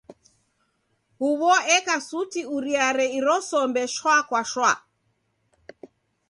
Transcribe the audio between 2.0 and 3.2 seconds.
suti uriare